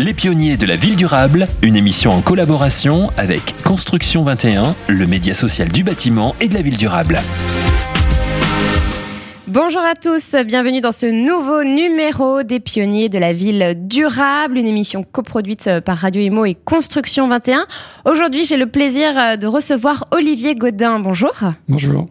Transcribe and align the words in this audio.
Les 0.00 0.14
pionniers 0.14 0.56
de 0.56 0.64
la 0.64 0.76
ville 0.76 0.96
durable, 0.96 1.46
une 1.60 1.76
émission 1.76 2.10
en 2.12 2.22
collaboration 2.22 3.10
avec 3.18 3.54
Construction 3.62 4.22
21, 4.22 4.74
le 4.88 5.06
média 5.06 5.34
social 5.34 5.68
du 5.68 5.84
bâtiment 5.84 6.34
et 6.40 6.48
de 6.48 6.54
la 6.54 6.62
ville 6.62 6.78
durable. 6.78 7.18
Bonjour 9.46 9.82
à 9.82 9.94
tous, 9.94 10.36
bienvenue 10.46 10.80
dans 10.80 10.92
ce 10.92 11.04
nouveau 11.04 11.64
numéro 11.64 12.42
des 12.42 12.60
pionniers 12.60 13.10
de 13.10 13.18
la 13.18 13.34
ville 13.34 13.74
durable, 13.76 14.56
une 14.56 14.68
émission 14.68 15.02
coproduite 15.02 15.68
par 15.84 15.98
Radio 15.98 16.22
Imo 16.22 16.46
et 16.46 16.54
Construction 16.54 17.28
21. 17.28 17.66
Aujourd'hui, 18.06 18.46
j'ai 18.46 18.56
le 18.56 18.68
plaisir 18.68 19.36
de 19.36 19.46
recevoir 19.46 20.06
Olivier 20.12 20.54
Godin. 20.54 20.98
Bonjour. 21.00 21.34
Bonjour 21.68 22.06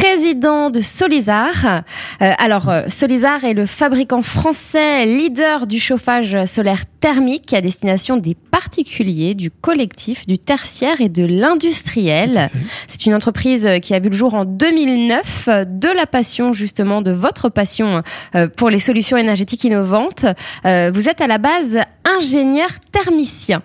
président 0.00 0.68
de 0.68 0.80
Solizar. 0.80 1.82
Euh, 2.20 2.32
alors, 2.38 2.68
euh, 2.68 2.82
Solizar 2.88 3.44
est 3.44 3.54
le 3.54 3.64
fabricant 3.64 4.20
français 4.20 5.06
leader 5.06 5.66
du 5.66 5.80
chauffage 5.80 6.44
solaire 6.44 6.84
thermique 7.00 7.54
à 7.54 7.62
destination 7.62 8.18
des 8.18 8.34
particuliers, 8.34 9.34
du 9.34 9.50
collectif, 9.50 10.26
du 10.26 10.38
tertiaire 10.38 11.00
et 11.00 11.08
de 11.08 11.24
l'industriel. 11.24 12.50
C'est 12.88 13.06
une 13.06 13.14
entreprise 13.14 13.68
qui 13.80 13.94
a 13.94 13.98
vu 13.98 14.10
le 14.10 14.16
jour 14.16 14.34
en 14.34 14.44
2009 14.44 15.48
de 15.66 15.96
la 15.96 16.06
passion 16.06 16.52
justement 16.52 17.00
de 17.00 17.12
votre 17.12 17.48
passion 17.48 18.02
euh, 18.34 18.48
pour 18.48 18.68
les 18.68 18.80
solutions 18.80 19.16
énergétiques 19.16 19.64
innovantes. 19.64 20.26
Vous 20.64 21.08
êtes 21.08 21.20
à 21.20 21.26
la 21.26 21.38
base 21.38 21.78
ingénieur 22.04 22.68
thermicien. 22.92 23.62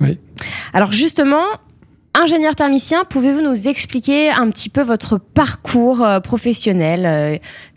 Oui. 0.00 0.18
Alors 0.72 0.92
justement, 0.92 1.44
Ingénieur 2.14 2.54
thermicien, 2.54 3.04
pouvez-vous 3.08 3.40
nous 3.40 3.68
expliquer 3.68 4.30
un 4.30 4.50
petit 4.50 4.68
peu 4.68 4.82
votre 4.82 5.16
parcours 5.16 6.02
euh, 6.02 6.20
professionnel 6.20 7.06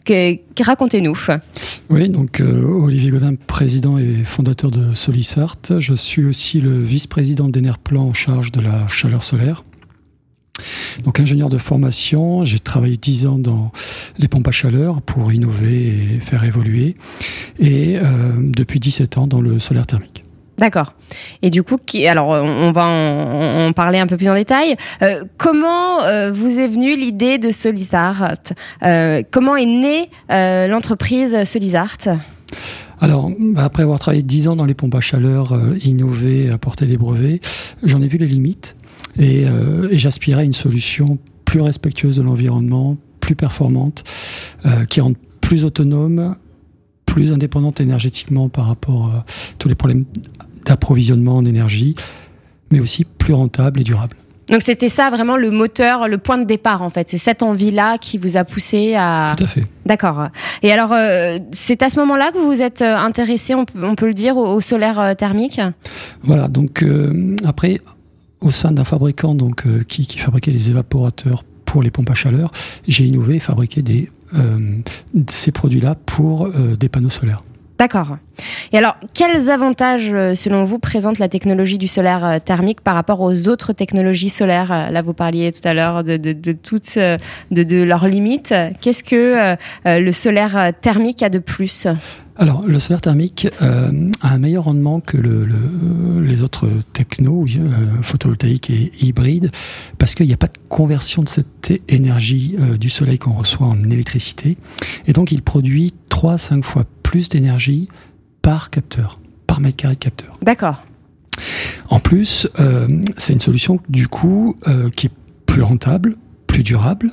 euh, 0.09 0.35
Racontez-nous? 0.59 1.17
Oui, 1.89 2.09
donc 2.09 2.41
euh, 2.41 2.63
Olivier 2.65 3.11
Godin, 3.11 3.35
président 3.35 3.97
et 3.97 4.25
fondateur 4.25 4.71
de 4.71 4.93
Solisart. 4.93 5.55
Je 5.79 5.93
suis 5.93 6.25
aussi 6.25 6.59
le 6.59 6.81
vice-président 6.81 7.47
d'Enerplan 7.47 8.07
en 8.09 8.13
charge 8.13 8.51
de 8.51 8.59
la 8.59 8.87
chaleur 8.89 9.23
solaire. 9.23 9.63
Donc 11.03 11.19
ingénieur 11.21 11.49
de 11.49 11.57
formation, 11.57 12.43
j'ai 12.43 12.59
travaillé 12.59 12.97
dix 12.97 13.27
ans 13.27 13.39
dans 13.39 13.71
les 14.17 14.27
pompes 14.27 14.47
à 14.47 14.51
chaleur 14.51 15.01
pour 15.01 15.31
innover 15.31 15.87
et 15.87 16.19
faire 16.19 16.43
évoluer. 16.43 16.95
Et 17.57 17.97
depuis 18.37 18.79
17 18.79 19.17
ans 19.17 19.27
dans 19.27 19.41
le 19.41 19.59
solaire 19.59 19.87
thermique. 19.87 20.24
D'accord. 20.57 20.93
Et 21.41 21.49
du 21.49 21.63
coup, 21.63 21.77
qui, 21.77 22.07
alors 22.07 22.29
on 22.29 22.71
va 22.71 22.85
en, 22.85 23.73
parler 23.73 23.99
un 23.99 24.07
peu 24.07 24.15
plus 24.15 24.29
en 24.29 24.35
détail. 24.35 24.75
Euh, 25.01 25.25
comment 25.37 26.03
euh, 26.03 26.31
vous 26.31 26.59
est 26.59 26.67
venue 26.67 26.95
l'idée 26.95 27.37
de 27.37 27.51
Solizart 27.51 28.31
euh, 28.83 29.21
Comment 29.31 29.55
est 29.57 29.65
née 29.65 30.09
l'entreprise 30.29 31.43
Solizart 31.43 31.97
alors, 33.01 33.29
bah, 33.37 33.65
après 33.65 33.83
avoir 33.83 33.99
travaillé 33.99 34.23
dix 34.23 34.47
ans 34.47 34.55
dans 34.55 34.63
les 34.63 34.73
pompes 34.73 34.95
à 34.95 35.01
chaleur, 35.01 35.53
innové, 35.83 36.49
apporté 36.49 36.85
des 36.85 36.95
brevets, 36.95 37.41
j'en 37.83 38.01
ai 38.01 38.07
vu 38.07 38.17
les 38.17 38.25
limites 38.25 38.77
et, 39.19 39.41
et 39.41 39.99
j'aspirais 39.99 40.41
à 40.41 40.45
une 40.45 40.53
solution 40.53 41.05
plus 41.43 41.59
respectueuse 41.59 42.15
de 42.15 42.23
l'environnement, 42.23 42.95
plus 43.19 43.35
performante, 43.35 44.05
qui 44.87 45.01
rende 45.01 45.17
plus 45.41 45.65
autonome, 45.65 46.37
plus 47.05 47.33
indépendante 47.33 47.81
énergétiquement 47.81 48.47
par 48.47 48.67
rapport 48.67 49.07
à 49.07 49.25
tous 49.59 49.67
les 49.67 49.75
problèmes 49.75 50.05
d'approvisionnement 50.65 51.37
en 51.37 51.45
énergie, 51.45 51.95
mais 52.71 52.79
aussi 52.79 53.05
plus 53.05 53.33
rentable 53.33 53.81
et 53.81 53.83
durable. 53.83 54.17
Donc 54.49 54.61
c'était 54.61 54.89
ça 54.89 55.09
vraiment 55.09 55.37
le 55.37 55.49
moteur, 55.49 56.07
le 56.07 56.17
point 56.17 56.37
de 56.37 56.43
départ 56.43 56.81
en 56.81 56.89
fait. 56.89 57.09
C'est 57.09 57.17
cette 57.17 57.41
envie-là 57.41 57.97
qui 57.97 58.17
vous 58.17 58.37
a 58.37 58.43
poussé 58.43 58.95
à. 58.95 59.33
Tout 59.35 59.43
à 59.43 59.47
fait. 59.47 59.63
D'accord. 59.85 60.27
Et 60.61 60.71
alors 60.71 60.91
euh, 60.93 61.39
c'est 61.51 61.81
à 61.81 61.89
ce 61.89 61.99
moment-là 61.99 62.31
que 62.31 62.37
vous 62.37 62.47
vous 62.47 62.61
êtes 62.61 62.81
euh, 62.81 62.95
intéressé, 62.95 63.55
on 63.55 63.65
peut, 63.65 64.05
le 64.05 64.13
dire, 64.13 64.37
au, 64.37 64.61
solaire 64.61 64.99
euh, 64.99 65.13
thermique? 65.13 65.59
Voilà. 66.21 66.47
Donc 66.47 66.85
après, 67.43 67.79
au 68.41 68.51
sein 68.51 68.71
d'un 68.71 68.83
fabricant 68.83 69.33
donc 69.33 69.63
qui, 69.87 70.05
qui, 70.05 70.19
fabriquait 70.19 70.51
les 70.51 70.69
évaporateurs 70.69 71.43
pour 71.65 71.81
les 71.81 71.89
pompes 71.89 72.09
à 72.09 72.13
chaleur, 72.13 72.51
j'ai 72.87 73.05
innové 73.05 73.37
et 73.37 73.39
fabriqué 73.39 73.81
des 73.81 74.09
ces 75.27 75.51
produits-là 75.51 75.95
pour 76.05 76.49
des 76.49 76.89
panneaux 76.89 77.09
solaires. 77.09 77.39
D'accord. 77.77 78.17
Et 78.71 78.77
alors, 78.77 78.95
quels 79.13 79.49
avantages, 79.49 80.09
euh, 80.13 80.33
selon 80.33 80.63
vous, 80.63 80.79
présente 80.79 81.19
la 81.19 81.27
technologie 81.27 81.77
du 81.77 81.87
solaire 81.87 82.25
euh, 82.25 82.39
thermique 82.39 82.81
par 82.81 82.95
rapport 82.95 83.19
aux 83.19 83.47
autres 83.49 83.73
technologies 83.73 84.29
solaires 84.29 84.71
euh, 84.71 84.89
Là, 84.91 85.01
vous 85.01 85.13
parliez 85.13 85.51
tout 85.51 85.67
à 85.67 85.73
l'heure 85.73 86.03
de, 86.03 86.17
toutes 86.53 86.97
de, 87.51 87.83
leurs 87.83 88.07
limites. 88.07 88.53
Qu'est-ce 88.81 89.03
que 89.03 89.55
le 89.85 90.11
solaire 90.11 90.71
thermique 90.81 91.21
a 91.21 91.29
de 91.29 91.39
plus? 91.39 91.87
Alors, 92.37 92.61
le 92.67 92.79
solaire 92.79 93.01
thermique 93.01 93.47
a 93.61 93.89
un 94.21 94.37
meilleur 94.37 94.65
rendement 94.65 94.99
que 94.99 95.17
les 95.17 96.41
autres 96.41 96.69
technos, 96.91 97.45
photovoltaïques 98.01 98.69
et 98.69 98.91
hybrides, 98.99 99.51
parce 99.97 100.15
qu'il 100.15 100.27
n'y 100.27 100.33
a 100.33 100.37
pas 100.37 100.47
de 100.47 100.57
conversion 100.67 101.23
de 101.23 101.29
cette 101.29 101.71
énergie 101.87 102.57
du 102.79 102.89
soleil 102.89 103.19
qu'on 103.19 103.33
reçoit 103.33 103.67
en 103.67 103.81
électricité. 103.89 104.57
Et 105.07 105.13
donc, 105.13 105.31
il 105.31 105.43
produit 105.43 105.93
3 106.09 106.33
à 106.33 106.37
5 106.37 106.65
fois 106.65 106.85
plus 107.03 107.29
d'énergie 107.29 107.87
par 108.41 108.69
capteur, 108.69 109.19
par 109.47 109.59
mètre 109.59 109.77
carré 109.77 109.95
de 109.95 109.99
capteur. 109.99 110.37
D'accord. 110.41 110.83
En 111.89 111.99
plus, 111.99 112.47
euh, 112.59 112.87
c'est 113.17 113.33
une 113.33 113.39
solution 113.39 113.79
du 113.89 114.07
coup 114.07 114.55
euh, 114.67 114.89
qui 114.89 115.07
est 115.07 115.11
plus 115.45 115.61
rentable, 115.61 116.15
plus 116.47 116.63
durable, 116.63 117.11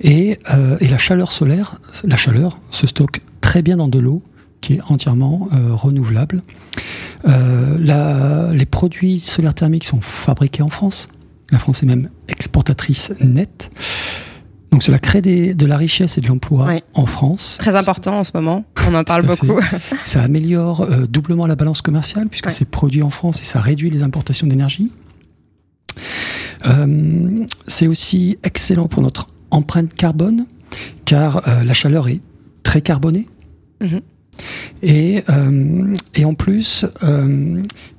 et, 0.00 0.38
euh, 0.50 0.76
et, 0.80 0.88
la 0.88 0.98
chaleur 0.98 1.32
solaire, 1.32 1.80
la 2.04 2.16
chaleur 2.16 2.60
se 2.70 2.86
stocke 2.86 3.20
très 3.40 3.62
bien 3.62 3.76
dans 3.76 3.88
de 3.88 3.98
l'eau 3.98 4.22
qui 4.60 4.74
est 4.74 4.80
entièrement 4.88 5.48
renouvelable. 5.52 6.42
La, 7.24 8.52
les 8.52 8.66
produits 8.66 9.18
solaires 9.18 9.54
thermiques 9.54 9.84
sont 9.84 10.00
fabriqués 10.00 10.62
en 10.62 10.68
France. 10.68 11.08
La 11.50 11.58
France 11.58 11.82
est 11.82 11.86
même 11.86 12.10
exportatrice 12.28 13.12
nette. 13.20 13.70
Donc 14.70 14.82
cela 14.82 14.98
crée 14.98 15.22
de 15.22 15.66
la 15.66 15.76
richesse 15.76 16.18
et 16.18 16.20
de 16.20 16.28
l'emploi 16.28 16.68
en 16.94 17.06
France. 17.06 17.56
Très 17.58 17.74
important 17.74 18.18
en 18.18 18.24
ce 18.24 18.32
moment, 18.34 18.64
on 18.88 18.94
en 18.94 19.04
parle 19.04 19.24
beaucoup. 19.24 19.58
ça 20.04 20.22
améliore 20.22 20.82
euh, 20.82 21.06
doublement 21.06 21.46
la 21.46 21.56
balance 21.56 21.80
commerciale 21.80 22.28
puisque 22.28 22.50
c'est 22.50 22.68
produit 22.68 23.02
en 23.02 23.10
France 23.10 23.40
et 23.40 23.44
ça 23.44 23.60
réduit 23.60 23.90
les 23.90 24.02
importations 24.02 24.46
d'énergie. 24.46 24.92
Euh, 26.66 27.46
c'est 27.66 27.86
aussi 27.86 28.38
excellent 28.42 28.88
pour 28.88 29.02
notre 29.02 29.28
empreinte 29.50 29.94
carbone 29.94 30.46
car 31.04 31.48
euh, 31.48 31.64
la 31.64 31.72
chaleur 31.72 32.08
est 32.08 32.20
très 32.62 32.82
carbonée. 32.82 33.26
Mhm. 33.80 34.00
Et, 34.82 35.22
et, 36.14 36.24
en 36.24 36.34
plus, 36.34 36.86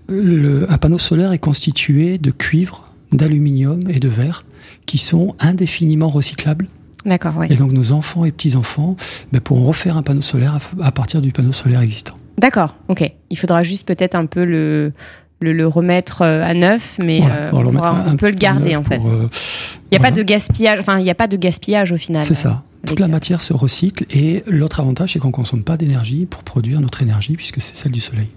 le, 0.07 0.71
un 0.71 0.77
panneau 0.77 0.97
solaire 0.97 1.31
est 1.33 1.39
constitué 1.39 2.17
de 2.17 2.31
cuivre, 2.31 2.93
d'aluminium 3.11 3.79
et 3.89 3.99
de 3.99 4.09
verre 4.09 4.45
qui 4.85 4.97
sont 4.97 5.35
indéfiniment 5.39 6.09
recyclables. 6.09 6.67
D'accord, 7.05 7.33
oui. 7.37 7.47
Et 7.49 7.55
donc 7.55 7.71
nos 7.71 7.91
enfants 7.91 8.25
et 8.25 8.31
petits-enfants 8.31 8.95
ben, 9.31 9.39
pourront 9.39 9.65
refaire 9.65 9.97
un 9.97 10.03
panneau 10.03 10.21
solaire 10.21 10.57
à, 10.81 10.91
partir 10.91 11.21
du 11.21 11.31
panneau 11.31 11.53
solaire 11.53 11.81
existant. 11.81 12.15
D'accord, 12.37 12.75
ok. 12.87 13.09
Il 13.29 13.37
faudra 13.37 13.63
juste 13.63 13.87
peut-être 13.87 14.15
un 14.15 14.25
peu 14.25 14.43
le, 14.43 14.91
le, 15.41 15.67
remettre 15.67 16.23
euh, 16.23 16.43
à 16.43 16.53
neuf, 16.53 16.97
mais 17.03 17.21
euh, 17.23 17.51
on, 17.53 18.15
peut 18.17 18.29
le 18.29 18.35
garder 18.35 18.75
en 18.75 18.83
fait. 18.83 19.01
Euh, 19.05 19.27
il 19.91 19.97
n'y 19.97 19.97
a 19.97 20.01
pas 20.01 20.11
de 20.11 20.23
gaspillage, 20.23 20.79
enfin 20.79 20.99
il 20.99 21.03
n'y 21.03 21.09
a 21.09 21.15
pas 21.15 21.27
de 21.27 21.37
gaspillage 21.37 21.91
au 21.91 21.97
final. 21.97 22.23
C'est 22.23 22.35
ça. 22.35 22.63
Toute 22.85 22.99
la 22.99 23.07
matière 23.07 23.41
se 23.41 23.53
recycle 23.53 24.05
et 24.09 24.43
l'autre 24.47 24.79
avantage 24.79 25.13
c'est 25.13 25.19
qu'on 25.19 25.27
ne 25.27 25.33
consomme 25.33 25.63
pas 25.63 25.77
d'énergie 25.77 26.25
pour 26.25 26.43
produire 26.43 26.79
notre 26.81 27.01
énergie 27.01 27.35
puisque 27.35 27.61
c'est 27.61 27.75
celle 27.75 27.91
du 27.91 27.99
soleil. 27.99 28.27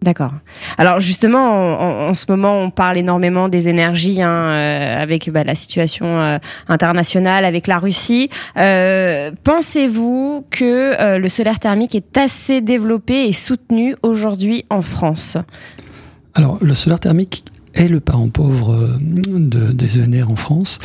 D'accord. 0.00 0.30
Alors 0.78 1.00
justement, 1.00 2.08
en, 2.08 2.14
ce 2.14 2.26
moment, 2.28 2.62
on 2.62 2.70
parle 2.70 2.98
énormément 2.98 3.48
des 3.48 3.68
énergies 3.68 4.22
hein, 4.22 4.30
euh, 4.30 5.02
avec 5.02 5.28
bah, 5.30 5.42
la 5.42 5.56
situation 5.56 6.06
euh, 6.06 6.38
internationale, 6.68 7.44
avec 7.44 7.66
la 7.66 7.78
Russie. 7.78 8.30
Euh, 8.56 9.32
pensez-vous 9.42 10.46
que 10.50 11.16
le 11.18 11.28
solaire 11.28 11.58
thermique 11.58 11.96
est 11.96 12.16
assez 12.16 12.60
développé 12.60 13.26
et 13.26 13.32
soutenu 13.32 13.96
aujourd'hui 14.02 14.64
en 14.70 14.82
France? 14.82 15.36
Alors, 16.34 16.58
le 16.60 16.74
solaire 16.76 17.00
thermique 17.00 17.44
est 17.78 17.88
le 17.88 18.00
parent 18.00 18.28
pauvre 18.28 18.98
de, 19.00 19.72
des 19.72 20.02
ENR 20.02 20.30
en 20.30 20.36
France. 20.36 20.78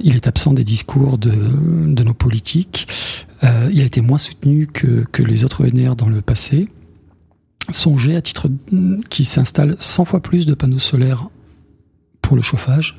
Il 0.00 0.16
est 0.16 0.26
absent 0.26 0.52
des 0.52 0.64
discours 0.64 1.18
de, 1.18 1.32
nos 1.32 2.14
politiques. 2.14 2.86
il 3.42 3.80
a 3.80 3.84
été 3.84 4.00
moins 4.00 4.18
soutenu 4.18 4.66
que, 4.66 5.22
les 5.22 5.44
autres 5.44 5.66
ENR 5.66 5.96
dans 5.96 6.08
le 6.08 6.20
passé 6.20 6.68
songer 7.70 8.16
à 8.16 8.22
titre 8.22 8.48
qui 9.10 9.24
s'installe 9.24 9.76
100 9.78 10.04
fois 10.04 10.20
plus 10.20 10.46
de 10.46 10.54
panneaux 10.54 10.78
solaires 10.78 11.28
pour 12.22 12.36
le 12.36 12.42
chauffage 12.42 12.94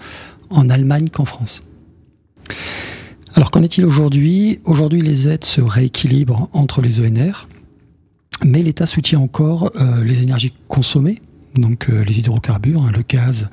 en 0.49 0.69
Allemagne 0.69 1.09
qu'en 1.09 1.25
France. 1.25 1.63
Alors 3.35 3.51
qu'en 3.51 3.61
est-il 3.61 3.85
aujourd'hui? 3.85 4.59
Aujourd'hui, 4.63 5.01
les 5.01 5.27
aides 5.27 5.45
se 5.45 5.61
rééquilibrent 5.61 6.49
entre 6.53 6.81
les 6.81 6.99
ENR, 6.99 7.47
mais 8.43 8.63
l'État 8.63 8.85
soutient 8.85 9.19
encore 9.19 9.71
euh, 9.75 10.03
les 10.03 10.23
énergies 10.23 10.53
consommées, 10.67 11.21
donc 11.57 11.89
euh, 11.89 12.04
les 12.04 12.19
hydrocarbures, 12.19 12.83
hein, 12.83 12.92
le 12.95 13.04
gaz 13.07 13.50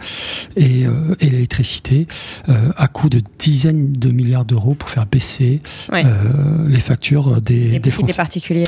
et, 0.56 0.87
euh, 0.87 1.15
et 1.21 1.31
l'électricité, 1.31 2.06
euh, 2.49 2.71
à 2.77 2.89
coût 2.89 3.09
de 3.09 3.21
dizaines 3.39 3.93
de 3.93 4.11
milliards 4.11 4.45
d'euros 4.45 4.75
pour 4.75 4.91
faire 4.91 5.06
baisser 5.06 5.61
Ouais. 5.93 6.05
les 6.69 6.81
factures 6.81 7.41
des, 7.41 7.55
Les 7.55 7.79
des 7.79 7.91
prix 7.91 7.91
des 7.91 8.12
Français. 8.12 8.15
particuliers. 8.17 8.65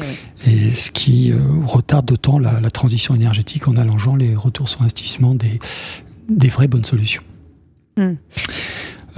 ouais. 0.47 0.53
Et 0.53 0.71
ce 0.71 0.91
qui 0.91 1.33
retarde 1.65 2.06
d'autant 2.06 2.38
la, 2.38 2.61
la 2.61 2.71
transition 2.71 3.15
énergétique 3.15 3.69
en 3.69 3.77
allongeant 3.77 4.17
les 4.17 4.35
retours 4.35 4.69
sur 4.69 4.83
investissement 4.83 5.35
des, 5.35 5.59
des 6.29 6.49
vraies 6.49 6.69
bonnes 6.69 6.85
solutions. 6.85 7.23
Hmm. 7.97 8.15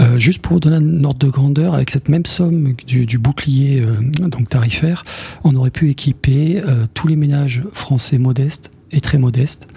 Euh, 0.00 0.16
juste 0.20 0.38
pour 0.42 0.52
vous 0.54 0.60
donner 0.60 0.76
un 0.76 1.02
ordre 1.04 1.18
de 1.18 1.28
grandeur, 1.28 1.74
avec 1.74 1.90
cette 1.90 2.08
même 2.08 2.24
somme 2.24 2.74
du, 2.86 3.04
du 3.04 3.18
bouclier 3.18 3.80
euh, 3.80 3.94
donc 4.28 4.48
tarifaire, 4.48 5.02
on 5.42 5.56
aurait 5.56 5.72
pu 5.72 5.90
équiper 5.90 6.62
euh, 6.64 6.86
tous 6.94 7.08
les 7.08 7.16
ménages 7.16 7.62
français 7.72 8.18
modestes 8.18 8.70
et 8.92 9.00
très 9.00 9.18
modestes 9.18 9.68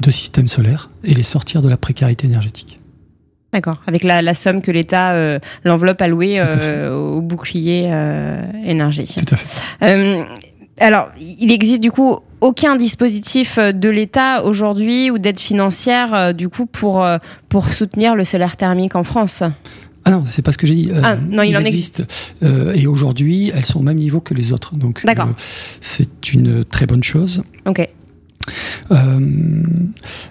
de 0.00 0.10
systèmes 0.10 0.48
solaires 0.48 0.90
et 1.04 1.14
les 1.14 1.22
sortir 1.22 1.62
de 1.62 1.68
la 1.68 1.76
précarité 1.76 2.26
énergétique. 2.26 2.78
D'accord. 3.52 3.82
Avec 3.86 4.04
la, 4.04 4.20
la 4.20 4.34
somme 4.34 4.60
que 4.60 4.70
l'État, 4.70 5.12
euh, 5.12 5.38
l'enveloppe 5.64 6.02
allouée 6.02 6.38
euh, 6.38 6.94
au 6.94 7.22
bouclier 7.22 7.88
euh, 7.90 8.42
énergie. 8.64 9.06
Tout 9.06 9.34
à 9.34 9.36
fait. 9.36 9.86
Euh, 9.86 10.24
alors, 10.78 11.08
il 11.18 11.50
existe 11.50 11.80
du 11.80 11.90
coup 11.90 12.18
aucun 12.40 12.76
dispositif 12.76 13.58
de 13.58 13.88
l'État 13.88 14.44
aujourd'hui 14.44 15.10
ou 15.10 15.18
d'aide 15.18 15.40
financière 15.40 16.32
du 16.34 16.48
coup 16.48 16.66
pour 16.66 17.04
pour 17.48 17.72
soutenir 17.72 18.14
le 18.14 18.24
solaire 18.24 18.56
thermique 18.56 18.94
en 18.94 19.02
France? 19.02 19.42
Ah 20.04 20.12
non, 20.12 20.24
c'est 20.30 20.42
pas 20.42 20.52
ce 20.52 20.58
que 20.58 20.66
j'ai 20.66 20.74
dit. 20.74 20.90
Ah, 21.02 21.16
non, 21.16 21.42
il 21.42 21.56
en 21.56 21.64
Euh, 22.42 22.72
et 22.74 22.86
aujourd'hui, 22.86 23.50
elles 23.54 23.64
sont 23.64 23.80
au 23.80 23.82
même 23.82 23.98
niveau 23.98 24.20
que 24.20 24.32
les 24.32 24.52
autres. 24.52 24.74
Donc, 24.74 25.04
D'accord. 25.04 25.26
euh, 25.26 25.32
c'est 25.80 26.32
une 26.32 26.64
très 26.64 26.86
bonne 26.86 27.02
chose. 27.02 27.42
Ok. 27.66 27.86
Euh, 28.90 29.62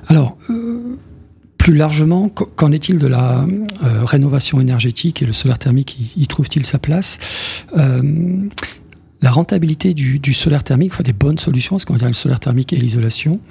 alors, 0.08 0.38
euh, 0.50 0.96
plus 1.58 1.76
largement, 1.76 2.30
qu- 2.30 2.46
qu'en 2.56 2.72
est-il 2.72 2.98
de 3.00 3.08
la 3.08 3.42
euh, 3.44 4.04
rénovation 4.04 4.60
énergétique 4.62 5.22
et 5.22 5.26
le 5.26 5.34
solaire 5.34 5.58
thermique 5.58 5.98
y, 6.00 6.24
y 6.24 6.28
trouve-t-il 6.28 6.66
sa 6.66 6.80
place? 6.80 7.18
La 9.20 9.32
rentabilité 9.32 9.96
du, 9.96 10.20
du 10.20 10.32
solaire 10.32 10.64
thermique, 10.64 10.92
enfin 10.94 11.02
des 11.02 11.12
bonnes 11.12 11.40
solutions, 11.40 11.80
ce 11.80 11.88
qu'on 11.88 11.96
dire 11.96 12.08
le 12.08 12.14
solaire 12.14 12.40
thermique 12.40 12.72
et 12.72 12.76
l'isolation, 12.76 13.42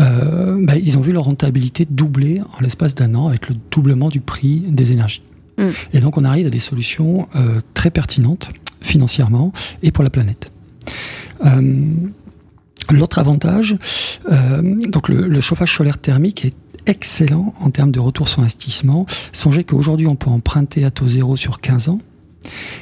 euh, 0.00 0.56
ben, 0.60 0.74
ils 0.82 0.98
ont 0.98 1.02
vu 1.02 1.12
leur 1.12 1.22
rentabilité 1.26 1.86
doubler 1.88 2.40
en 2.40 2.60
l'espace 2.60 2.96
d'un 2.96 3.14
an 3.14 3.28
avec 3.28 3.48
le 3.48 3.54
doublement 3.70 4.08
du 4.08 4.18
prix 4.18 4.64
des 4.68 4.90
énergies. 4.90 5.22
Mm. 5.56 5.66
Et 5.92 6.00
donc 6.00 6.18
on 6.18 6.24
arrive 6.24 6.48
à 6.48 6.50
des 6.50 6.58
solutions 6.58 7.28
euh, 7.36 7.60
très 7.74 7.90
pertinentes 7.90 8.50
financièrement 8.80 9.52
et 9.84 9.92
pour 9.92 10.02
la 10.02 10.10
planète. 10.10 10.50
Euh, 11.44 11.84
L'autre 12.90 13.18
avantage, 13.18 13.76
euh, 14.30 14.62
donc 14.88 15.08
le, 15.08 15.26
le 15.26 15.40
chauffage 15.40 15.74
solaire 15.74 15.98
thermique 15.98 16.44
est 16.44 16.54
excellent 16.86 17.54
en 17.60 17.70
termes 17.70 17.90
de 17.90 18.00
retour 18.00 18.28
sur 18.28 18.40
investissement. 18.40 19.06
Songez 19.32 19.64
qu'aujourd'hui, 19.64 20.06
on 20.06 20.16
peut 20.16 20.30
emprunter 20.30 20.84
à 20.84 20.90
taux 20.90 21.08
zéro 21.08 21.36
sur 21.36 21.60
15 21.60 21.88
ans, 21.88 21.98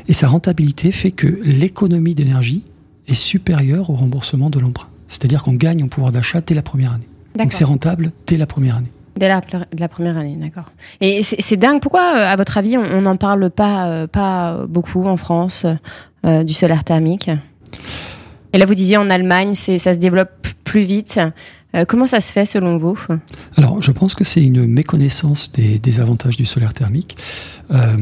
et 0.08 0.12
sa 0.12 0.28
rentabilité 0.28 0.92
fait 0.92 1.12
que 1.12 1.26
l'économie 1.44 2.14
d'énergie 2.14 2.64
est 3.08 3.14
supérieure 3.14 3.90
au 3.90 3.94
remboursement 3.94 4.50
de 4.50 4.58
l'emprunt. 4.58 4.88
C'est-à-dire 5.06 5.42
qu'on 5.42 5.54
gagne 5.54 5.82
en 5.82 5.88
pouvoir 5.88 6.12
d'achat 6.12 6.40
dès 6.40 6.54
la 6.54 6.62
première 6.62 6.92
année. 6.92 7.08
Donc 7.38 7.52
c'est 7.52 7.64
rentable 7.64 8.12
dès 8.26 8.36
la 8.36 8.46
première 8.46 8.76
année. 8.76 8.92
Dès 9.16 9.28
la, 9.28 9.40
de 9.40 9.80
la 9.80 9.88
première 9.88 10.16
année, 10.16 10.36
d'accord. 10.36 10.72
Et 11.00 11.22
c'est 11.22 11.56
dingue. 11.56 11.80
Pourquoi, 11.80 12.16
euh, 12.16 12.32
à 12.32 12.36
votre 12.36 12.56
avis, 12.56 12.78
on 12.78 13.02
n'en 13.02 13.16
parle 13.16 13.50
pas 13.50 13.88
euh, 13.88 14.06
pas 14.06 14.64
beaucoup 14.66 15.04
en 15.04 15.18
France 15.18 15.66
euh, 16.24 16.44
du 16.44 16.54
solaire 16.54 16.82
thermique? 16.82 17.30
Et 18.52 18.58
là, 18.58 18.66
vous 18.66 18.74
disiez 18.74 18.96
en 18.96 19.08
Allemagne, 19.10 19.54
ça 19.54 19.78
se 19.94 19.98
développe 19.98 20.30
plus 20.64 20.82
vite. 20.82 21.18
Euh, 21.74 21.84
comment 21.86 22.06
ça 22.06 22.20
se 22.20 22.32
fait 22.32 22.44
selon 22.44 22.76
vous? 22.76 22.98
Alors, 23.56 23.82
je 23.82 23.90
pense 23.92 24.14
que 24.14 24.24
c'est 24.24 24.42
une 24.44 24.66
méconnaissance 24.66 25.50
des, 25.52 26.00
avantages 26.00 26.36
du 26.36 26.44
solaire 26.44 26.74
thermique. 26.74 27.16
Euh, 27.70 27.96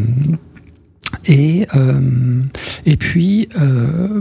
et, 1.26 1.66
euh, 1.76 2.42
et 2.86 2.96
puis, 2.96 3.48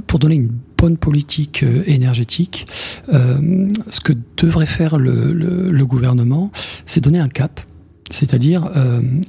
pour 0.07 0.19
donner 0.19 0.35
une 0.35 0.51
bonne 0.77 0.97
politique 0.97 1.63
énergétique, 1.85 2.65
ce 3.11 3.99
que 4.01 4.13
devrait 4.37 4.65
faire 4.65 4.97
le, 4.97 5.33
le- 5.33 5.71
le 5.71 5.85
gouvernement, 5.85 6.51
c'est 6.85 7.01
donner 7.01 7.19
un 7.19 7.27
cap, 7.29 7.59
c'est-à-dire 8.11 8.69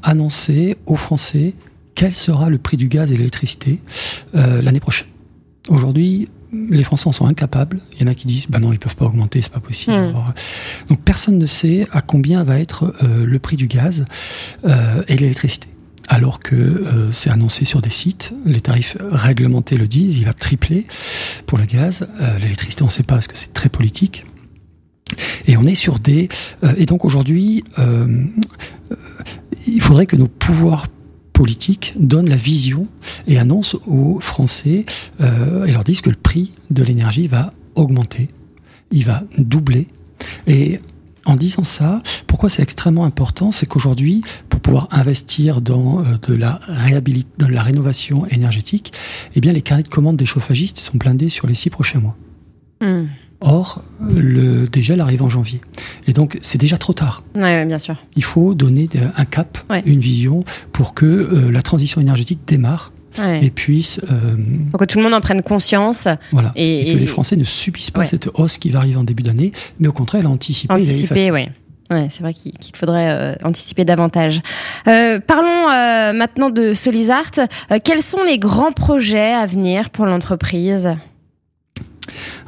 annoncer 0.02 0.76
aux 0.86 0.96
Français 0.96 1.54
quel 1.94 2.12
sera 2.12 2.48
le 2.50 2.58
prix 2.58 2.76
du 2.76 2.88
gaz 2.88 3.10
et 3.10 3.14
de 3.14 3.18
l'électricité 3.18 3.80
l'année 4.34 4.80
prochaine. 4.80 5.08
Aujourd'hui, 5.68 6.28
les 6.52 6.84
Français 6.84 7.08
en 7.08 7.12
sont 7.12 7.26
incapables. 7.26 7.80
Il 7.94 8.02
y 8.02 8.04
en 8.04 8.10
a 8.10 8.14
qui 8.14 8.26
disent, 8.26 8.46
bah 8.48 8.58
non, 8.58 8.72
ils 8.72 8.78
peuvent 8.78 8.96
pas 8.96 9.06
augmenter, 9.06 9.40
c'est 9.42 9.52
pas 9.52 9.60
possible. 9.60 9.96
Hmm. 9.96 10.08
Alors, 10.10 10.32
donc 10.88 11.00
personne 11.02 11.38
ne 11.38 11.46
sait 11.46 11.86
à 11.92 12.00
combien 12.00 12.44
va 12.44 12.58
être 12.58 12.94
euh, 13.02 13.24
le 13.24 13.38
prix 13.38 13.56
du 13.56 13.66
gaz 13.66 14.04
euh, 14.64 15.02
et 15.08 15.14
de 15.14 15.20
l'électricité. 15.20 15.68
Alors 16.08 16.40
que 16.40 16.56
euh, 16.56 17.12
c'est 17.12 17.30
annoncé 17.30 17.64
sur 17.64 17.80
des 17.80 17.90
sites, 17.90 18.34
les 18.44 18.60
tarifs 18.60 18.96
réglementés 19.00 19.76
le 19.76 19.86
disent, 19.86 20.16
il 20.16 20.24
va 20.24 20.32
tripler 20.32 20.86
pour 21.46 21.56
le 21.56 21.66
gaz. 21.66 22.08
Euh, 22.20 22.38
L'électricité, 22.38 22.82
on 22.82 22.86
ne 22.86 22.90
sait 22.90 23.04
pas 23.04 23.14
parce 23.14 23.28
que 23.28 23.36
c'est 23.36 23.52
très 23.52 23.68
politique. 23.68 24.24
Et 25.46 25.56
on 25.56 25.62
est 25.62 25.76
sur 25.76 26.00
des... 26.00 26.28
euh, 26.64 26.74
et 26.76 26.86
donc 26.86 27.04
aujourd'hui, 27.04 27.62
euh, 27.78 28.24
euh, 28.90 28.96
il 29.66 29.80
faudrait 29.80 30.06
que 30.06 30.16
nos 30.16 30.26
pouvoirs 30.28 30.88
politiques 31.40 31.94
donnent 31.96 32.28
la 32.28 32.36
vision 32.36 32.86
et 33.26 33.38
annoncent 33.38 33.78
aux 33.86 34.20
Français 34.20 34.84
euh, 35.22 35.64
et 35.64 35.72
leur 35.72 35.84
disent 35.84 36.02
que 36.02 36.10
le 36.10 36.16
prix 36.16 36.52
de 36.70 36.82
l'énergie 36.82 37.28
va 37.28 37.54
augmenter, 37.76 38.28
il 38.90 39.06
va 39.06 39.22
doubler. 39.38 39.88
Et 40.46 40.80
en 41.24 41.36
disant 41.36 41.64
ça, 41.64 42.02
pourquoi 42.26 42.50
c'est 42.50 42.62
extrêmement 42.62 43.06
important, 43.06 43.52
c'est 43.52 43.64
qu'aujourd'hui, 43.64 44.20
pour 44.50 44.60
pouvoir 44.60 44.88
investir 44.90 45.62
dans 45.62 46.00
euh, 46.00 46.18
de 46.28 46.34
la 46.34 46.60
dans 47.38 47.48
la 47.48 47.62
rénovation 47.62 48.26
énergétique, 48.26 48.92
eh 49.34 49.40
bien 49.40 49.54
les 49.54 49.62
carnets 49.62 49.84
de 49.84 49.88
commandes 49.88 50.18
des 50.18 50.26
chauffagistes 50.26 50.78
sont 50.78 50.98
blindés 50.98 51.30
sur 51.30 51.46
les 51.46 51.54
six 51.54 51.70
prochains 51.70 52.00
mois. 52.00 52.18
Hmm. 52.82 53.06
Or, 53.40 53.82
le 53.98 54.66
dégel 54.66 55.00
arrive 55.00 55.22
en 55.22 55.30
janvier. 55.30 55.62
Et 56.06 56.12
donc, 56.12 56.38
c'est 56.40 56.58
déjà 56.58 56.76
trop 56.78 56.92
tard. 56.92 57.22
Ouais, 57.34 57.64
bien 57.64 57.78
sûr. 57.78 57.96
Il 58.16 58.24
faut 58.24 58.54
donner 58.54 58.88
un 59.16 59.24
cap, 59.24 59.58
Ouais. 59.70 59.82
une 59.86 60.00
vision, 60.00 60.44
pour 60.72 60.94
que 60.94 61.06
euh, 61.06 61.50
la 61.50 61.62
transition 61.62 62.00
énergétique 62.00 62.40
démarre 62.46 62.92
Ouais. 63.18 63.44
et 63.44 63.50
puisse, 63.50 64.00
euh, 64.10 64.36
Faut 64.70 64.78
que 64.78 64.84
tout 64.84 64.98
le 64.98 65.04
monde 65.04 65.14
en 65.14 65.20
prenne 65.20 65.42
conscience. 65.42 66.06
voilà, 66.30 66.52
Et- 66.54 66.90
et, 66.90 66.94
que 66.94 66.98
les 66.98 67.06
Français 67.06 67.34
ne 67.36 67.42
subissent 67.44 67.90
pas 67.90 68.00
Ouais. 68.00 68.06
cette 68.06 68.28
hausse 68.34 68.56
qui 68.58 68.70
va 68.70 68.78
arriver 68.78 68.96
en 68.96 69.04
début 69.04 69.22
d'année, 69.24 69.50
mais 69.80 69.88
au 69.88 69.92
contraire, 69.92 70.22
l'anticiper. 70.22 70.72
Anticiper, 70.72 71.30
oui. 71.32 71.48
Ouais, 71.90 72.06
c'est 72.08 72.20
vrai 72.22 72.32
qu'il 72.34 72.54
faudrait 72.76 73.10
euh, 73.10 73.34
anticiper 73.42 73.84
davantage. 73.84 74.40
Euh, 74.86 75.18
parlons 75.18 75.68
euh, 75.72 76.12
maintenant 76.12 76.48
de 76.50 76.72
Solisart. 76.72 77.32
Quels 77.82 78.02
sont 78.02 78.22
les 78.22 78.38
grands 78.38 78.70
projets 78.70 79.32
à 79.34 79.44
venir 79.44 79.90
pour 79.90 80.06
l'entreprise? 80.06 80.88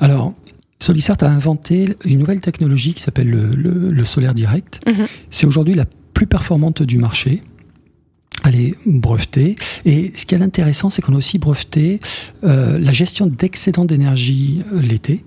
Alors, 0.01 0.33
Solisart 0.83 1.17
a 1.23 1.27
inventé 1.29 1.77
une 2.05 2.19
nouvelle 2.19 2.41
technologie 2.41 2.93
qui 2.95 3.03
s'appelle 3.03 3.29
le, 3.31 3.51
le- 3.55 3.91
le 3.91 4.05
solaire 4.05 4.35
direct. 4.35 4.81
Mhm. 4.87 5.07
C'est 5.31 5.47
aujourd'hui 5.47 5.75
la 5.75 5.85
plus 6.15 6.27
performante 6.27 6.83
du 6.83 6.99
marché. 6.99 7.43
Elle 8.45 8.57
est 8.57 8.75
brevetée. 8.87 9.55
Et 9.85 10.13
ce 10.17 10.27
qui 10.27 10.35
est 10.35 10.43
intéressant, 10.43 10.91
c'est 10.91 11.01
qu'on 11.03 11.15
a 11.15 11.19
aussi 11.19 11.39
breveté 11.39 12.01
euh, 12.43 12.79
la 12.79 12.91
gestion 12.93 13.27
d'excédents 13.27 13.85
d'énergie 13.85 14.63
euh, 14.73 14.81
l'été, 14.83 15.25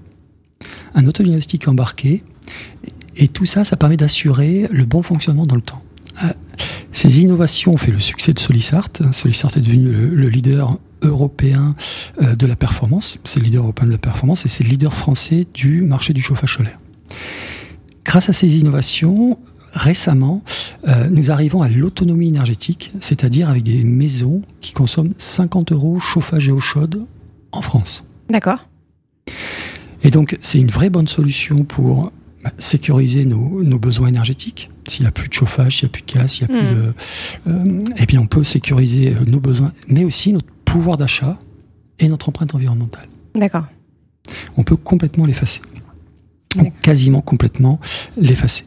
un 0.93 1.07
autodiagnostic 1.07 1.67
embarqué. 1.69 2.23
Et 3.15 3.29
tout 3.29 3.45
ça, 3.45 3.63
ça 3.63 3.77
permet 3.77 3.95
d'assurer 3.97 4.67
le 4.71 4.83
bon 4.83 5.01
fonctionnement 5.03 5.45
dans 5.45 5.55
le 5.55 5.61
temps. 5.61 5.81
Euh, 6.23 6.27
Ces 6.91 7.21
innovations 7.21 7.73
ont 7.73 7.77
fait 7.77 7.91
le 7.91 7.99
succès 7.99 8.33
de 8.33 8.39
Solisart. 8.39 8.89
Solisart 9.13 9.51
est 9.57 9.61
devenu 9.61 9.89
le, 9.91 10.07
le 10.13 10.27
leader 10.29 10.77
européen 11.01 11.75
euh, 12.21 12.35
de 12.35 12.45
la 12.45 12.55
performance. 12.55 13.19
C'est 13.23 13.39
le 13.39 13.45
leader 13.45 13.63
européen 13.63 13.87
de 13.87 13.91
la 13.91 13.97
performance 13.97 14.45
et 14.45 14.49
c'est 14.49 14.63
le 14.63 14.69
leader 14.69 14.93
français 14.93 15.45
du 15.53 15.81
marché 15.81 16.13
du 16.13 16.21
chauffage 16.21 16.55
solaire. 16.55 16.79
Grâce 18.03 18.29
à 18.29 18.33
ces 18.33 18.57
innovations, 18.57 19.37
récemment, 19.73 20.43
euh, 20.87 21.09
nous 21.09 21.31
arrivons 21.31 21.61
à 21.61 21.69
l'autonomie 21.69 22.27
énergétique, 22.27 22.93
c'est-à-dire 22.99 23.49
avec 23.49 23.63
des 23.63 23.83
maisons 23.83 24.41
qui 24.61 24.73
consomment 24.73 25.13
50 25.17 25.71
euros 25.71 25.99
chauffage 25.99 26.47
et 26.47 26.51
eau 26.51 26.59
chaude 26.59 27.05
en 27.51 27.61
France. 27.61 28.03
D'accord. 28.29 28.67
Et 30.03 30.11
donc, 30.11 30.37
c'est 30.39 30.59
une 30.59 30.69
vraie 30.69 30.89
bonne 30.89 31.07
solution 31.07 31.55
pour 31.57 32.11
bah, 32.43 32.51
sécuriser 32.59 33.25
nos, 33.25 33.63
nos 33.63 33.79
besoins 33.79 34.07
énergétiques. 34.07 34.69
S'il 34.87 35.01
n'y 35.01 35.07
a 35.07 35.11
plus 35.11 35.27
de 35.27 35.33
chauffage, 35.33 35.77
s'il 35.77 35.87
n'y 35.87 35.89
a 35.89 35.93
plus 35.93 36.03
de 36.03 36.13
gaz, 36.13 36.31
s'il 36.31 36.47
n'y 36.47 36.55
a 36.55 36.59
plus 36.59 36.67
Mm. 36.67 36.75
de... 36.75 36.93
Euh, 37.47 37.79
eh 37.97 38.05
bien, 38.05 38.21
on 38.21 38.27
peut 38.27 38.43
sécuriser 38.43 39.15
euh, 39.15 39.25
nos 39.25 39.39
besoins, 39.39 39.73
mais 39.87 40.03
aussi 40.03 40.31
notre 40.31 40.45
pouvoir 40.75 40.97
d'achat 40.97 41.37
et 41.99 42.09
notre 42.09 42.27
empreinte 42.27 42.53
environnementale. 42.53 43.07
D'accord. 43.33 43.65
On 44.57 44.63
peut 44.63 44.75
complètement 44.75 45.25
l'effacer. 45.25 45.61
Quasiment 46.81 47.21
complètement 47.21 47.79
l'effacer. 48.17 48.65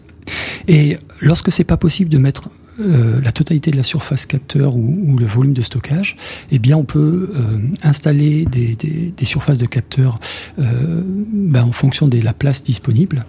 Et 0.68 0.96
lorsque 1.20 1.52
c'est 1.52 1.64
pas 1.64 1.76
possible 1.76 2.08
de 2.10 2.16
mettre 2.18 2.48
euh, 2.80 3.20
la 3.20 3.32
totalité 3.32 3.70
de 3.70 3.76
la 3.76 3.82
surface 3.82 4.24
capteur 4.24 4.74
ou, 4.76 5.02
ou 5.06 5.16
le 5.18 5.26
volume 5.26 5.52
de 5.52 5.60
stockage, 5.62 6.16
eh 6.50 6.58
bien 6.58 6.76
on 6.78 6.84
peut 6.84 7.30
euh, 7.34 7.58
installer 7.82 8.46
des, 8.46 8.74
des- 8.76 9.12
des 9.16 9.24
surfaces 9.26 9.58
de 9.58 9.66
capteurs 9.66 10.16
euh, 10.58 11.02
ben, 11.04 11.64
en 11.64 11.72
fonction 11.72 12.08
de 12.08 12.18
la 12.20 12.32
place 12.32 12.62
disponible. 12.62 13.24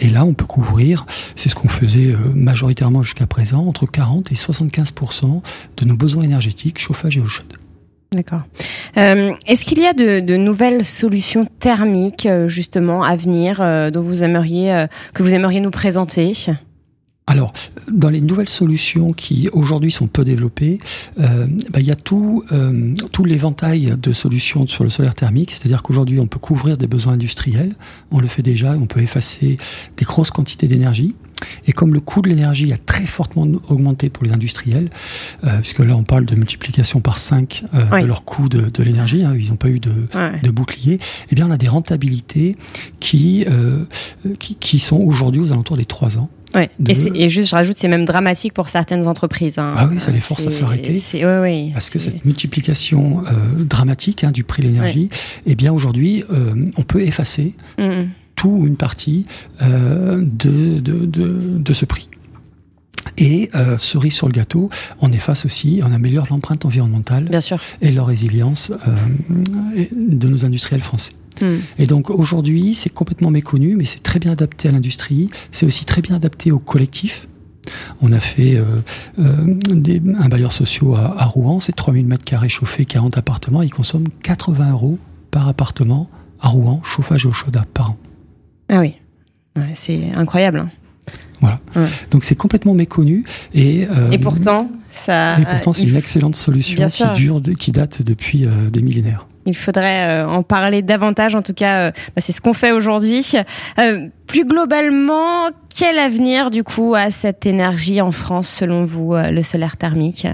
Et 0.00 0.08
là, 0.10 0.24
on 0.24 0.34
peut 0.34 0.46
couvrir, 0.46 1.06
c'est 1.36 1.48
ce 1.48 1.54
qu'on 1.54 1.68
faisait 1.68 2.14
majoritairement 2.34 3.02
jusqu'à 3.04 3.26
présent, 3.28 3.64
entre 3.66 3.86
40 3.86 4.30
et 4.32 4.34
75% 4.36 5.42
de 5.76 5.84
nos 5.84 5.96
besoins 5.96 6.24
énergétiques, 6.24 6.78
chauffage 6.80 7.16
et 7.16 7.20
eau 7.20 7.28
chaude. 7.28 7.54
D'accord. 8.12 8.42
Euh, 8.96 9.32
est-ce 9.46 9.64
qu'il 9.64 9.78
y 9.78 9.86
a 9.86 9.92
de, 9.92 10.36
nouvelles 10.36 10.84
solutions 10.84 11.46
thermiques 11.60 12.26
euh, 12.26 12.48
justement 12.48 13.04
à 13.04 13.14
venir 13.14 13.60
euh, 13.60 13.92
dont 13.92 14.02
vous 14.02 14.24
aimeriez 14.24 14.86
que 15.14 15.22
vous 15.22 15.32
aimeriez 15.34 15.60
nous 15.60 15.70
présenter? 15.70 16.34
Alors, 17.28 17.52
dans 17.92 18.10
les 18.10 18.20
nouvelles 18.20 18.48
solutions 18.48 19.12
qui 19.12 19.48
aujourd'hui 19.52 19.92
sont 19.92 20.08
peu 20.08 20.24
développées, 20.24 20.80
bah, 21.16 21.78
il 21.78 21.86
y 21.86 21.92
a 21.92 21.96
tout, 21.96 22.42
tout 23.12 23.22
l'éventail 23.22 23.94
de 23.96 24.12
solutions 24.12 24.66
sur 24.66 24.82
le 24.82 24.90
solaire 24.90 25.14
thermique, 25.14 25.52
c'est-à-dire 25.52 25.84
qu'aujourd'hui 25.84 26.18
on 26.18 26.26
peut 26.26 26.40
couvrir 26.40 26.76
des 26.76 26.88
besoins 26.88 27.12
industriels, 27.12 27.76
on 28.10 28.18
le 28.18 28.26
fait 28.26 28.42
déjà, 28.42 28.72
on 28.72 28.86
peut 28.86 29.00
effacer 29.00 29.58
des 29.96 30.04
grosses 30.04 30.32
quantités 30.32 30.66
d'énergie. 30.66 31.14
Et 31.66 31.72
comme 31.72 31.94
le 31.94 32.00
coût 32.00 32.22
de 32.22 32.28
l'énergie 32.28 32.72
a 32.72 32.76
très 32.76 33.06
fortement 33.06 33.46
augmenté 33.68 34.10
pour 34.10 34.24
les 34.24 34.32
industriels, 34.32 34.90
euh, 35.44 35.58
puisque 35.60 35.80
là 35.80 35.94
on 35.96 36.02
parle 36.02 36.24
de 36.24 36.34
multiplication 36.34 37.00
par 37.00 37.18
5 37.18 37.64
euh, 37.74 38.00
de 38.00 38.06
leur 38.06 38.24
coût 38.24 38.48
de, 38.48 38.82
l'énergie, 38.82 39.24
hein, 39.24 39.34
ils 39.38 39.50
n'ont 39.50 39.56
pas 39.56 39.68
eu 39.68 39.80
de, 39.80 40.50
bouclier, 40.50 40.98
eh 41.30 41.34
bien 41.34 41.46
on 41.48 41.50
a 41.50 41.56
des 41.56 41.68
rentabilités 41.68 42.56
qui, 42.98 43.44
euh, 43.48 43.84
qui, 44.38 44.78
sont 44.78 44.98
aujourd'hui 44.98 45.40
aux 45.40 45.52
alentours 45.52 45.76
des 45.76 45.84
3 45.84 46.18
ans. 46.18 46.28
Ouais. 46.54 46.68
Et, 46.88 47.28
juste, 47.28 47.50
je 47.50 47.54
rajoute, 47.54 47.76
c'est 47.78 47.86
même 47.86 48.04
dramatique 48.04 48.52
pour 48.54 48.68
certaines 48.68 49.06
entreprises. 49.06 49.58
Hein. 49.58 49.72
Ah 49.76 49.88
oui, 49.88 50.00
ça 50.00 50.10
les 50.10 50.18
force 50.18 50.44
à 50.46 50.50
s'arrêter. 50.50 51.00
parce 51.72 51.90
que 51.90 52.00
cette 52.00 52.24
multiplication 52.24 53.22
dramatique 53.58 54.24
hein, 54.24 54.32
du 54.32 54.42
prix 54.42 54.62
de 54.62 54.68
l'énergie, 54.68 55.10
eh 55.46 55.54
bien 55.54 55.72
aujourd'hui, 55.72 56.24
on 56.76 56.82
peut 56.82 57.02
effacer 57.02 57.54
ou 58.48 58.66
une 58.66 58.76
partie 58.76 59.26
euh, 59.62 60.20
de, 60.20 60.78
de, 60.78 61.06
de, 61.06 61.72
ce 61.72 61.84
prix. 61.84 62.08
Et 63.18 63.50
euh, 63.54 63.78
cerise 63.78 64.14
sur 64.14 64.26
le 64.26 64.32
gâteau, 64.32 64.70
on 65.00 65.12
efface 65.12 65.44
aussi, 65.44 65.80
on 65.84 65.92
améliore 65.92 66.26
l'empreinte 66.30 66.64
environnementale 66.64 67.24
Bien 67.24 67.40
sûr. 67.40 67.58
et 67.80 67.90
leur 67.90 68.06
résilience 68.06 68.72
euh, 68.86 69.86
de 69.92 70.28
nos 70.28 70.44
industriels 70.44 70.80
français. 70.80 71.12
Hmm. 71.40 71.56
Et 71.78 71.86
donc 71.86 72.10
aujourd'hui, 72.10 72.74
c'est 72.74 72.90
complètement 72.90 73.30
méconnu, 73.30 73.76
mais 73.76 73.84
c'est 73.84 74.02
très 74.02 74.18
bien 74.18 74.32
adapté 74.32 74.68
à 74.68 74.72
l'industrie. 74.72 75.30
C'est 75.52 75.66
aussi 75.66 75.84
très 75.84 76.02
bien 76.02 76.16
adapté 76.16 76.52
au 76.52 76.58
collectif. 76.58 77.26
On 78.00 78.12
a 78.12 78.20
fait 78.20 78.56
euh, 78.56 78.64
euh 79.18 79.54
des, 79.70 80.02
un 80.18 80.28
bailleur 80.28 80.52
social 80.52 80.94
à, 80.96 81.22
à 81.22 81.24
Rouen, 81.26 81.60
c'est 81.60 81.72
3000 81.72 82.06
mètres 82.06 82.24
carrés 82.24 82.48
chauffés, 82.48 82.84
40 82.84 83.18
appartements. 83.18 83.62
Ils 83.62 83.72
consomment 83.72 84.08
80 84.22 84.72
euros 84.72 84.98
par 85.30 85.48
appartement 85.48 86.10
à 86.40 86.48
Rouen, 86.48 86.80
chauffage 86.84 87.24
et 87.24 87.28
eau 87.28 87.32
chaude 87.32 87.60
par 87.74 87.90
an. 87.90 87.96
Ah 88.70 88.80
oui, 88.80 88.94
c'est 89.74 90.12
incroyable. 90.14 90.60
Hein. 90.60 90.70
Voilà. 91.40 91.58
Donc 92.10 92.24
c'est 92.24 92.34
complètement 92.34 92.74
méconnu 92.74 93.24
et 93.54 93.86
euh, 93.90 94.10
et 94.10 94.18
pourtant 94.18 94.70
ça. 94.90 95.38
Et 95.40 95.44
pourtant 95.44 95.72
c'est 95.72 95.84
une 95.84 95.96
excellente 95.96 96.36
solution 96.36 96.86
qui 96.86 97.04
dure, 97.14 97.40
qui 97.58 97.72
date 97.72 98.02
depuis 98.02 98.44
euh, 98.44 98.70
des 98.70 98.82
millénaires. 98.82 99.26
Il 99.46 99.56
faudrait 99.56 100.06
euh, 100.06 100.28
en 100.28 100.42
parler 100.42 100.82
davantage. 100.82 101.34
En 101.34 101.40
tout 101.40 101.54
cas, 101.54 101.90
bah, 101.90 102.18
c'est 102.18 102.32
ce 102.32 102.42
qu'on 102.42 102.52
fait 102.52 102.72
aujourd'hui. 102.72 103.32
plus 104.26 104.44
globalement, 104.44 105.48
quel 105.74 105.98
avenir 105.98 106.50
du 106.50 106.62
coup 106.62 106.94
a 106.94 107.10
cette 107.10 107.46
énergie 107.46 108.02
en 108.02 108.12
France 108.12 108.48
selon 108.48 108.84
vous, 108.84 109.14
le 109.16 109.42
solaire 109.42 109.78
thermique? 109.78 110.26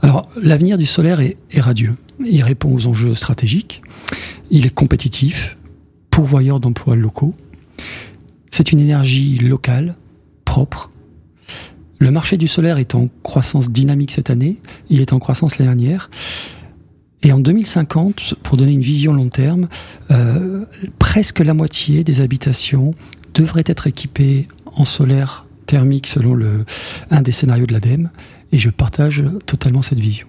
Alors 0.00 0.28
l'avenir 0.40 0.78
du 0.78 0.86
solaire 0.86 1.20
est, 1.20 1.36
est 1.52 1.60
radieux. 1.60 1.94
Il 2.24 2.42
répond 2.42 2.74
aux 2.74 2.86
enjeux 2.86 3.14
stratégiques. 3.14 3.82
Il 4.50 4.66
est 4.66 4.74
compétitif, 4.74 5.58
pourvoyeur 6.10 6.58
d'emplois 6.58 6.96
locaux 6.96 7.34
c'est 8.50 8.72
une 8.72 8.80
énergie 8.80 9.38
locale, 9.38 9.96
propre. 10.44 10.90
Le 11.98 12.10
marché 12.10 12.36
du 12.36 12.48
solaire 12.48 12.78
est 12.78 12.94
en 12.94 13.08
croissance 13.22 13.70
dynamique 13.70 14.10
cette 14.10 14.30
année, 14.30 14.56
il 14.90 15.00
est 15.00 15.12
en 15.12 15.18
croissance 15.18 15.58
l'année 15.58 15.70
dernière. 15.70 16.10
Et 17.22 17.32
en 17.32 17.38
2050, 17.38 18.34
pour 18.42 18.56
donner 18.56 18.72
une 18.72 18.80
vision 18.80 19.12
long 19.12 19.28
terme, 19.28 19.68
euh, 20.10 20.64
presque 20.98 21.38
la 21.38 21.54
moitié 21.54 22.02
des 22.02 22.20
habitations 22.20 22.94
devraient 23.34 23.62
être 23.66 23.86
équipées 23.86 24.48
en 24.66 24.84
solaire 24.84 25.46
thermique 25.66 26.08
selon 26.08 26.64
un 27.10 27.22
des 27.22 27.32
scénarios 27.32 27.66
de 27.66 27.72
l'ADEME. 27.72 28.10
Et 28.50 28.58
je 28.58 28.68
partage 28.70 29.22
totalement 29.46 29.82
cette 29.82 30.00
vision. 30.00 30.26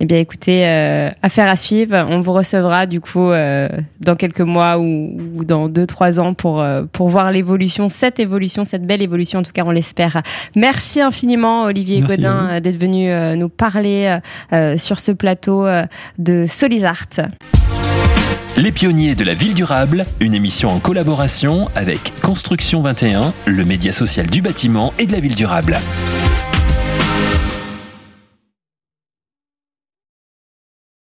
Eh 0.00 0.06
bien, 0.06 0.18
écoutez, 0.18 0.64
euh, 0.64 1.10
affaire 1.22 1.48
à 1.48 1.56
suivre. 1.56 1.96
On 2.08 2.20
vous 2.20 2.32
recevra 2.32 2.86
du 2.86 3.00
coup 3.00 3.30
euh, 3.30 3.68
dans 3.98 4.14
quelques 4.14 4.42
mois 4.42 4.78
ou, 4.78 5.42
dans 5.42 5.68
deux 5.68 5.86
trois 5.86 6.20
ans 6.20 6.34
pour 6.34 6.60
euh, 6.60 6.84
pour 6.92 7.08
voir 7.08 7.32
l'évolution, 7.32 7.88
cette 7.88 8.20
évolution, 8.20 8.62
cette 8.64 8.86
belle 8.86 9.02
évolution. 9.02 9.40
En 9.40 9.42
tout 9.42 9.50
cas, 9.52 9.64
on 9.66 9.72
l'espère. 9.72 10.22
Merci 10.54 11.00
infiniment, 11.00 11.64
Olivier 11.64 12.00
Godin, 12.00 12.60
d'être 12.60 12.80
venu 12.80 13.10
nous 13.36 13.48
parler 13.48 14.18
sur 14.76 15.00
ce 15.00 15.10
plateau 15.12 15.66
de 16.18 16.46
Solisart. 16.46 17.28
Les 18.56 18.72
pionniers 18.72 19.14
de 19.14 19.24
la 19.24 19.34
ville 19.34 19.54
durable, 19.54 20.04
une 20.20 20.34
émission 20.34 20.70
en 20.70 20.78
collaboration 20.78 21.68
avec 21.74 22.12
Construction 22.20 22.82
21, 22.82 23.32
le 23.46 23.64
média 23.64 23.92
social 23.92 24.26
du 24.26 24.42
bâtiment 24.42 24.92
et 24.98 25.06
de 25.06 25.12
la 25.12 25.20
ville 25.20 25.36
durable. 25.36 25.78